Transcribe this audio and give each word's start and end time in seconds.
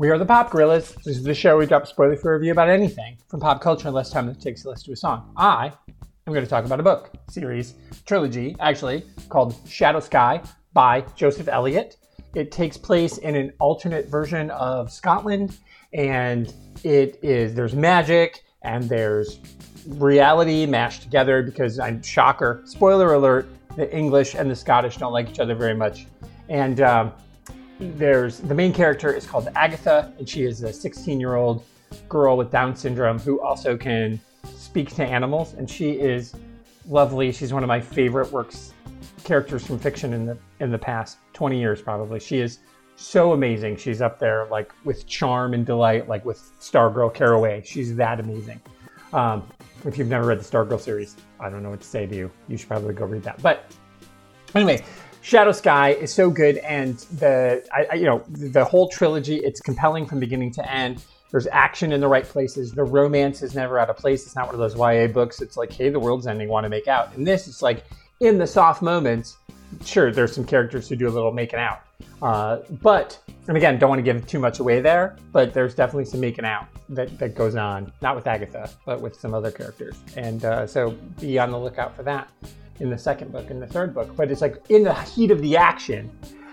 We 0.00 0.08
are 0.08 0.16
the 0.16 0.24
Pop 0.24 0.50
Gorillas. 0.50 0.94
This 1.04 1.18
is 1.18 1.24
the 1.24 1.34
show 1.34 1.58
we 1.58 1.66
drop 1.66 1.82
a 1.82 1.86
spoiler 1.86 2.16
free 2.16 2.32
review 2.32 2.52
about 2.52 2.70
anything 2.70 3.18
from 3.28 3.38
pop 3.38 3.60
culture 3.60 3.86
in 3.86 3.92
less 3.92 4.08
time 4.08 4.24
than 4.24 4.34
it 4.34 4.40
takes 4.40 4.62
to 4.62 4.70
listen 4.70 4.86
to 4.86 4.92
a 4.92 4.96
song. 4.96 5.30
I 5.36 5.66
am 6.26 6.32
going 6.32 6.42
to 6.42 6.48
talk 6.48 6.64
about 6.64 6.80
a 6.80 6.82
book, 6.82 7.12
series, 7.28 7.74
trilogy, 8.06 8.56
actually, 8.60 9.04
called 9.28 9.56
Shadow 9.68 10.00
Skye 10.00 10.40
by 10.72 11.02
Joseph 11.16 11.48
Elliott. 11.48 11.98
It 12.34 12.50
takes 12.50 12.78
place 12.78 13.18
in 13.18 13.36
an 13.36 13.52
alternate 13.60 14.08
version 14.08 14.48
of 14.52 14.90
Scotland, 14.90 15.58
and 15.92 16.50
it 16.82 17.18
is 17.22 17.54
there's 17.54 17.74
magic 17.74 18.42
and 18.62 18.84
there's 18.84 19.38
reality 19.86 20.64
mashed 20.64 21.02
together 21.02 21.42
because 21.42 21.78
I'm 21.78 22.02
shocker. 22.02 22.62
Spoiler 22.64 23.12
alert: 23.12 23.50
the 23.76 23.94
English 23.94 24.34
and 24.34 24.50
the 24.50 24.56
Scottish 24.56 24.96
don't 24.96 25.12
like 25.12 25.28
each 25.28 25.40
other 25.40 25.54
very 25.54 25.74
much, 25.74 26.06
and 26.48 26.80
um, 26.80 27.12
there's 27.80 28.38
the 28.40 28.54
main 28.54 28.72
character 28.72 29.12
is 29.12 29.26
called 29.26 29.48
Agatha, 29.56 30.12
and 30.18 30.28
she 30.28 30.44
is 30.44 30.62
a 30.62 30.72
16 30.72 31.18
year 31.18 31.36
old 31.36 31.64
girl 32.08 32.36
with 32.36 32.50
Down 32.50 32.76
syndrome 32.76 33.18
who 33.18 33.40
also 33.40 33.76
can 33.76 34.20
speak 34.54 34.94
to 34.96 35.04
animals, 35.04 35.54
and 35.54 35.68
she 35.68 35.92
is 35.92 36.34
lovely. 36.88 37.32
She's 37.32 37.52
one 37.52 37.62
of 37.62 37.68
my 37.68 37.80
favorite 37.80 38.30
works 38.30 38.74
characters 39.24 39.66
from 39.66 39.78
fiction 39.78 40.12
in 40.12 40.26
the 40.26 40.36
in 40.60 40.70
the 40.70 40.78
past 40.78 41.18
20 41.32 41.58
years 41.58 41.80
probably. 41.80 42.20
She 42.20 42.38
is 42.38 42.58
so 42.96 43.32
amazing. 43.32 43.76
She's 43.76 44.02
up 44.02 44.18
there 44.18 44.46
like 44.50 44.72
with 44.84 45.06
charm 45.06 45.54
and 45.54 45.64
delight, 45.64 46.08
like 46.08 46.24
with 46.24 46.38
Stargirl 46.60 47.14
Caraway. 47.14 47.62
She's 47.64 47.96
that 47.96 48.20
amazing. 48.20 48.60
Um, 49.12 49.48
if 49.86 49.96
you've 49.96 50.08
never 50.08 50.26
read 50.26 50.38
the 50.38 50.44
Stargirl 50.44 50.78
series, 50.78 51.16
I 51.40 51.48
don't 51.48 51.62
know 51.62 51.70
what 51.70 51.80
to 51.80 51.86
say 51.86 52.06
to 52.06 52.14
you. 52.14 52.30
You 52.46 52.58
should 52.58 52.68
probably 52.68 52.92
go 52.92 53.06
read 53.06 53.22
that. 53.22 53.40
But 53.42 53.72
anyway, 54.54 54.84
Shadow 55.22 55.52
Skye 55.52 55.90
is 55.90 56.12
so 56.12 56.30
good, 56.30 56.58
and 56.58 56.96
the 57.18 57.62
I, 57.72 57.86
I, 57.92 57.94
you 57.94 58.06
know 58.06 58.24
the 58.28 58.64
whole 58.64 58.88
trilogy. 58.88 59.36
It's 59.36 59.60
compelling 59.60 60.06
from 60.06 60.18
beginning 60.18 60.52
to 60.52 60.70
end. 60.70 61.04
There's 61.30 61.46
action 61.52 61.92
in 61.92 62.00
the 62.00 62.08
right 62.08 62.24
places. 62.24 62.72
The 62.72 62.84
romance 62.84 63.42
is 63.42 63.54
never 63.54 63.78
out 63.78 63.90
of 63.90 63.96
place. 63.96 64.26
It's 64.26 64.34
not 64.34 64.46
one 64.46 64.54
of 64.54 64.60
those 64.60 64.76
YA 64.76 65.06
books. 65.06 65.40
It's 65.40 65.56
like, 65.56 65.72
hey, 65.72 65.90
the 65.90 66.00
world's 66.00 66.26
ending, 66.26 66.48
want 66.48 66.64
to 66.64 66.68
make 66.68 66.88
out. 66.88 67.14
And 67.14 67.26
this, 67.26 67.46
it's 67.46 67.62
like 67.62 67.84
in 68.20 68.38
the 68.38 68.46
soft 68.46 68.82
moments. 68.82 69.36
Sure, 69.84 70.10
there's 70.10 70.34
some 70.34 70.44
characters 70.44 70.88
who 70.88 70.96
do 70.96 71.06
a 71.06 71.10
little 71.10 71.30
making 71.30 71.60
out, 71.60 71.82
uh, 72.22 72.58
but 72.82 73.16
and 73.46 73.56
again, 73.56 73.78
don't 73.78 73.88
want 73.88 74.00
to 74.00 74.02
give 74.02 74.26
too 74.26 74.40
much 74.40 74.58
away 74.58 74.80
there. 74.80 75.16
But 75.32 75.54
there's 75.54 75.74
definitely 75.74 76.06
some 76.06 76.20
making 76.20 76.44
out 76.44 76.66
that, 76.88 77.16
that 77.18 77.36
goes 77.36 77.54
on, 77.54 77.92
not 78.00 78.16
with 78.16 78.26
Agatha, 78.26 78.70
but 78.84 79.00
with 79.00 79.14
some 79.14 79.32
other 79.32 79.52
characters. 79.52 79.96
And 80.16 80.44
uh, 80.44 80.66
so 80.66 80.90
be 81.20 81.38
on 81.38 81.50
the 81.50 81.58
lookout 81.58 81.94
for 81.94 82.02
that 82.04 82.30
in 82.80 82.90
the 82.90 82.98
second 82.98 83.30
book 83.32 83.50
and 83.50 83.62
the 83.62 83.66
third 83.66 83.94
book. 83.94 84.14
But 84.16 84.30
it's 84.30 84.40
like 84.40 84.56
in 84.68 84.82
the 84.82 84.94
heat 84.94 85.30
of 85.30 85.40
the 85.40 85.56
action, 85.56 86.10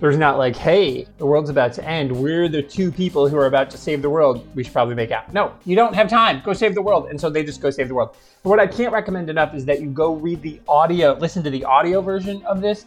there's 0.00 0.16
not 0.16 0.38
like, 0.38 0.54
hey, 0.54 1.06
the 1.16 1.26
world's 1.26 1.50
about 1.50 1.72
to 1.74 1.84
end. 1.84 2.12
We're 2.12 2.48
the 2.48 2.62
two 2.62 2.92
people 2.92 3.28
who 3.28 3.36
are 3.36 3.46
about 3.46 3.68
to 3.70 3.78
save 3.78 4.02
the 4.02 4.10
world. 4.10 4.46
We 4.54 4.62
should 4.62 4.72
probably 4.72 4.94
make 4.94 5.10
out. 5.10 5.32
No, 5.32 5.52
you 5.64 5.74
don't 5.74 5.94
have 5.94 6.08
time. 6.08 6.40
Go 6.44 6.52
save 6.52 6.74
the 6.74 6.82
world. 6.82 7.08
And 7.08 7.20
so 7.20 7.28
they 7.30 7.42
just 7.42 7.60
go 7.60 7.70
save 7.70 7.88
the 7.88 7.94
world. 7.94 8.16
But 8.42 8.50
what 8.50 8.60
I 8.60 8.66
can't 8.66 8.92
recommend 8.92 9.28
enough 9.28 9.54
is 9.54 9.64
that 9.64 9.80
you 9.80 9.90
go 9.90 10.14
read 10.14 10.40
the 10.42 10.60
audio, 10.68 11.14
listen 11.14 11.42
to 11.42 11.50
the 11.50 11.64
audio 11.64 12.00
version 12.00 12.44
of 12.46 12.60
this, 12.60 12.84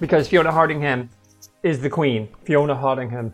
because 0.00 0.26
Fiona 0.26 0.50
Hardingham 0.50 1.08
is 1.62 1.80
the 1.80 1.90
queen. 1.90 2.28
Fiona 2.44 2.74
Hardingham. 2.74 3.32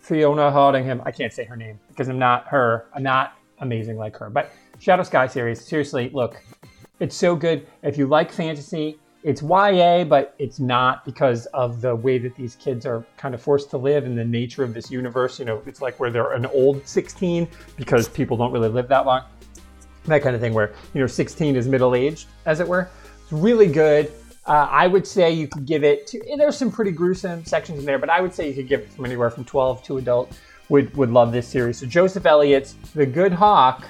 Fiona 0.00 0.50
Hardingham. 0.50 1.02
I 1.06 1.10
can't 1.10 1.32
say 1.32 1.44
her 1.44 1.56
name 1.56 1.78
because 1.88 2.08
I'm 2.08 2.18
not 2.18 2.46
her. 2.48 2.86
I'm 2.94 3.02
not 3.02 3.34
amazing 3.60 3.96
like 3.96 4.16
her. 4.18 4.28
But 4.28 4.50
Shadow 4.78 5.02
Skye 5.02 5.26
series, 5.26 5.64
seriously, 5.64 6.10
look, 6.12 6.40
it's 7.00 7.16
so 7.16 7.36
good. 7.36 7.66
If 7.82 7.96
you 7.96 8.06
like 8.06 8.32
fantasy, 8.32 8.98
it's 9.22 9.42
YA, 9.42 10.04
but 10.04 10.34
it's 10.38 10.60
not 10.60 11.04
because 11.04 11.46
of 11.46 11.80
the 11.80 11.94
way 11.94 12.18
that 12.18 12.36
these 12.36 12.56
kids 12.56 12.86
are 12.86 13.04
kind 13.16 13.34
of 13.34 13.42
forced 13.42 13.70
to 13.70 13.76
live 13.76 14.04
and 14.04 14.16
the 14.16 14.24
nature 14.24 14.62
of 14.62 14.74
this 14.74 14.90
universe. 14.90 15.38
You 15.38 15.44
know, 15.44 15.62
it's 15.66 15.82
like 15.82 15.98
where 15.98 16.10
they're 16.10 16.32
an 16.32 16.46
old 16.46 16.86
16 16.86 17.48
because 17.76 18.08
people 18.08 18.36
don't 18.36 18.52
really 18.52 18.68
live 18.68 18.88
that 18.88 19.06
long. 19.06 19.22
That 20.04 20.22
kind 20.22 20.34
of 20.34 20.40
thing 20.40 20.54
where, 20.54 20.72
you 20.94 21.00
know, 21.00 21.06
16 21.06 21.56
is 21.56 21.68
middle 21.68 21.94
aged, 21.94 22.28
as 22.46 22.60
it 22.60 22.68
were. 22.68 22.88
It's 23.22 23.32
really 23.32 23.66
good. 23.66 24.12
Uh, 24.46 24.66
I 24.70 24.86
would 24.86 25.06
say 25.06 25.30
you 25.30 25.46
could 25.46 25.66
give 25.66 25.84
it 25.84 26.06
to, 26.06 26.36
there's 26.38 26.56
some 26.56 26.70
pretty 26.70 26.92
gruesome 26.92 27.44
sections 27.44 27.80
in 27.80 27.84
there, 27.84 27.98
but 27.98 28.08
I 28.08 28.20
would 28.22 28.32
say 28.32 28.48
you 28.48 28.54
could 28.54 28.68
give 28.68 28.80
it 28.80 28.90
from 28.90 29.04
anywhere 29.04 29.30
from 29.30 29.44
12 29.44 29.82
to 29.84 29.98
adult. 29.98 30.32
Would, 30.70 30.94
would 30.96 31.10
love 31.10 31.32
this 31.32 31.48
series. 31.48 31.78
So 31.78 31.86
Joseph 31.86 32.24
Elliott's 32.24 32.74
The 32.94 33.06
Good 33.06 33.32
Hawk. 33.32 33.86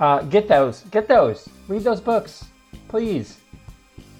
Uh, 0.00 0.22
get 0.22 0.48
those. 0.48 0.80
Get 0.90 1.08
those. 1.08 1.48
Read 1.68 1.82
those 1.82 2.00
books. 2.00 2.46
Please. 2.88 3.38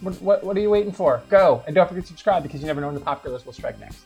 What, 0.01 0.21
what, 0.23 0.45
what 0.45 0.57
are 0.57 0.61
you 0.61 0.71
waiting 0.71 0.93
for? 0.93 1.23
Go. 1.29 1.63
And 1.67 1.75
don't 1.75 1.89
forget 1.89 2.05
to 2.05 2.09
subscribe 2.09 2.43
because 2.43 2.61
you 2.61 2.67
never 2.67 2.81
know 2.81 2.89
when 2.89 2.95
the 2.95 3.01
pop 3.01 3.23
gorillas 3.23 3.45
will 3.45 3.53
strike 3.53 3.79
next. 3.79 4.05